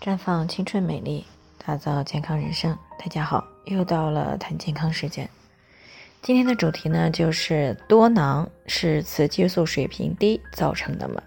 [0.00, 1.24] 绽放青春美丽，
[1.66, 2.78] 打造健康人生。
[3.00, 5.28] 大家好，又到了谈健康时间。
[6.22, 11.20] 今天的主题呢，就是多囊是雌激素水平低造成的吗？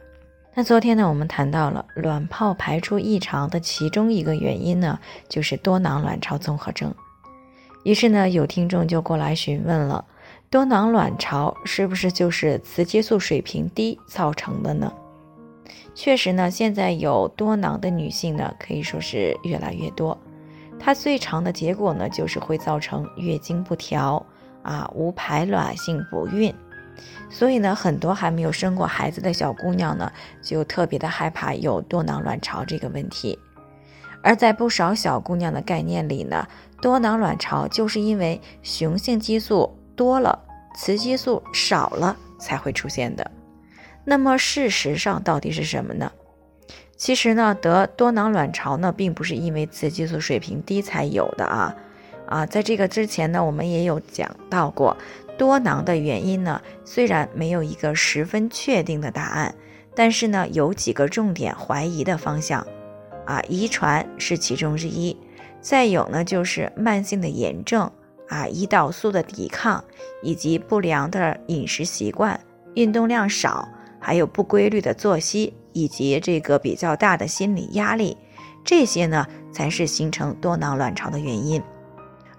[0.53, 4.97] 那昨天呢，我们谈到了卵泡排出异常的其中一个原因呢，
[5.27, 6.95] 就是多囊卵巢综合征。
[7.83, 10.05] 于是呢，有听众就过来询问了，
[10.49, 14.93] 多囊卵巢是不是就是雌激素水平低造成的呢？
[15.93, 20.17] 确实呢，现在有多囊的女性呢，可以说是越来越多。
[20.79, 24.25] 它最常的结果呢，就是会造成月经不调
[24.63, 26.53] 啊，无排卵性不孕。
[27.29, 33.37] 所以呢，很多还没有生过孩子的小姑娘呢，就特别的害怕有多囊卵巢这个问题。
[34.23, 36.47] 而在不少小姑娘的概念里呢，
[36.81, 40.37] 多囊卵巢就是因为雄性激素多了，
[40.75, 43.29] 雌激素少了才会出现的。
[44.03, 46.11] 那么事实上到底是什么呢？
[46.97, 51.75] 其实呢，得多囊卵巢呢，并不是因为雌激素水平低才有的啊
[52.27, 54.95] 啊，在这个之前呢，我们也有讲到过，
[55.37, 59.55] 多囊的原因呢，虽然没有一个十分确定的答案，
[59.95, 62.65] 但是呢，有几个重点怀疑的方向
[63.25, 65.17] 啊，遗传是其中之一，
[65.59, 67.91] 再有呢，就是慢性的炎症
[68.29, 69.83] 啊，胰岛素的抵抗，
[70.21, 72.39] 以及不良的饮食习惯，
[72.75, 73.67] 运动量少。
[74.01, 78.17] 还有不规律的作息，以及这个比较大的心理压力，
[78.65, 81.61] 这些呢才是形成多囊卵巢的原因。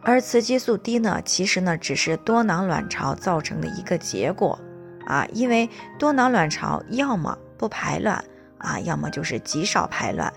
[0.03, 4.59] 而雌激素低呢，其实呢只是多囊卵巢造成的一个结果
[5.07, 8.23] 啊，因为多囊卵巢要么不排卵
[8.59, 10.33] 啊，要么就是极少排卵。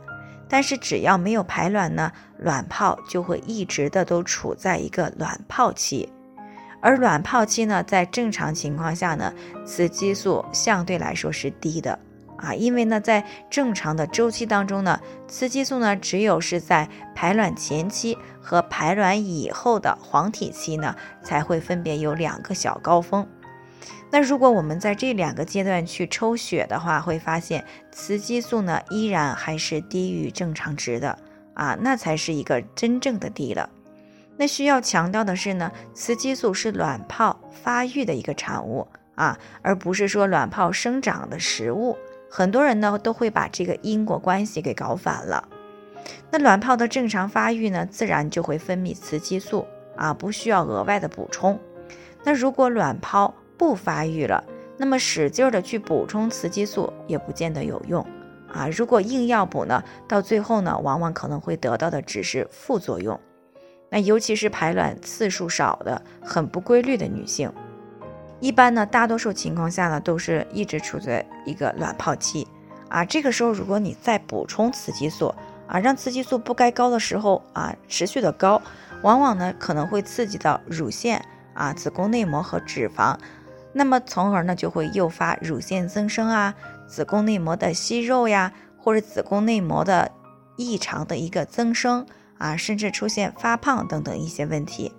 [0.47, 6.07] 但是只要没有排卵呢，卵泡就会一直的都处在一个卵泡期。
[6.85, 9.33] 而卵泡期呢，在正常情况下呢，
[9.65, 11.97] 雌激素相对来说是低的
[12.37, 23.27] 啊，因为呢，在正常的周期当中呢，雌激素呢，只有是在排卵前期和排卵以后的黄体期呢，才会分别有两个小高峰。
[24.11, 31.17] 那如果我们在这两个阶段去抽血的话，会发现雌激素呢，依然还是低于正常值的
[31.55, 33.67] 啊，那才是一个真正的低了。
[34.37, 41.97] 那需要强调的是呢，雌激素是卵泡发育的一个产物啊，而不是说卵泡生长的食物。
[42.29, 45.47] 很多人呢都会把这个因果关系给搞反了。
[46.29, 51.57] 那卵泡的正常发育呢，自然就会分泌雌激素啊，不需要额外的补充。
[52.23, 54.43] 那如果卵泡不发育了，
[54.77, 58.05] 那么使劲的去补充雌激素也不见得有用
[58.51, 58.67] 啊。
[58.67, 63.17] 如果硬要补呢，到最后呢，往往可能会得到的只是副作用。
[63.89, 67.51] 那尤其是排卵次数少的、很不规律的女性，
[68.39, 72.47] 一般呢，大多数情况下呢，都是一直处在一个卵泡期
[72.89, 73.05] 啊。
[73.05, 75.33] 这个时候，如果你再补充雌激素
[75.67, 78.61] 啊，让雌激素不该高的时候啊，持续的高，
[79.03, 83.17] 往往呢可能会刺激到乳腺啊、子宫内膜和脂肪，
[83.71, 86.53] 那么从而呢就会诱发乳腺增生啊、
[86.87, 90.11] 子宫内膜的息肉呀，或者子宫内膜的
[90.57, 92.05] 异常的一个增生。
[92.37, 94.91] 啊，甚至出现发胖等等一些问题，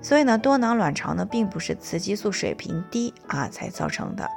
[0.00, 4.28] 所以呢，多囊卵巢呢，并不是雌激素水平低啊才造成的。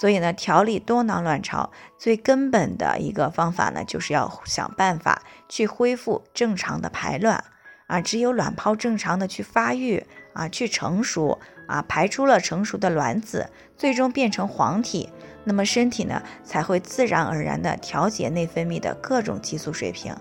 [0.00, 7.44] 所以呢，调理多囊卵巢最根本的一个方法呢，就是要想办法去恢复正常的排卵
[7.86, 8.00] 啊。
[8.00, 15.10] 只有卵泡正常的去发育啊，去成熟啊，排出了成熟的卵子，最终变成黄体，
[15.44, 20.14] 那么身体呢，才会自然而然的调节内分泌的各种激素水平。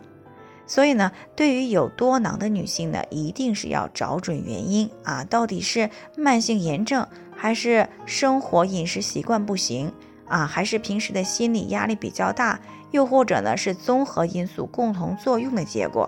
[0.69, 9.91] 所以呢，对于有多囊的女性呢，一定是要找准原因啊，到底是慢性炎症，还是生活饮食习惯不行
[10.28, 12.59] 啊，还是平时的心理压力比较大，
[12.91, 16.07] 又或者呢是综合因素共同作用的结果。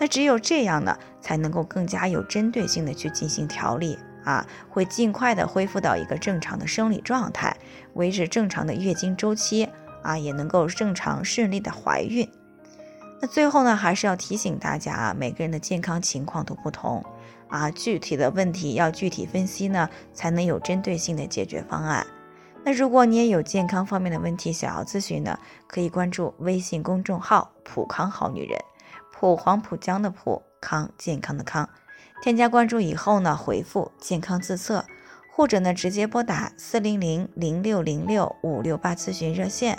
[0.00, 7.56] 那只有这样呢，才能够更加有针对性的去进行调理啊，会尽快的恢复到一个正常的生理状态，
[7.92, 9.68] 维持正常的月经周期
[10.02, 12.28] 啊，也能够正常顺利的怀孕。
[13.24, 17.02] 那最后呢，还是要提醒大家啊，每个人的健康情况都不同
[17.48, 22.06] 啊，具体的问题要具体分析呢，才能有针对性的解决方案。
[22.62, 28.58] 那如果你也有健康方面的问题想要咨询呢，可以关注微信公众号“普康好女人”，
[29.10, 31.66] 普黄浦江的普康健康的康，
[32.22, 34.84] 添加关注以后呢，回复“健康自测”，
[35.34, 39.78] 或者呢，直接拨打四零零零六零六五六八咨询热线。